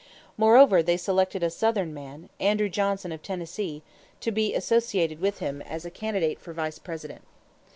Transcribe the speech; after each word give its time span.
Moreover, 0.35 0.81
they 0.81 0.97
selected 0.97 1.43
a 1.43 1.51
Southern 1.51 1.93
man, 1.93 2.29
Andrew 2.39 2.69
Johnson, 2.69 3.11
of 3.11 3.21
Tennessee, 3.21 3.83
to 4.21 4.31
be 4.31 4.55
associated 4.55 5.19
with 5.19 5.37
him 5.37 5.61
as 5.61 5.87
candidate 5.93 6.39
for 6.39 6.53
Vice 6.53 6.79
President. 6.79 7.21